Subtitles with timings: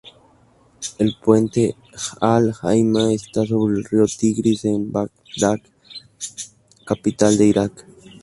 [0.97, 1.75] El puente
[2.21, 5.57] Al-Ayma esta sobre el río Tigris en Bagdad,
[6.87, 7.85] capital de Irak.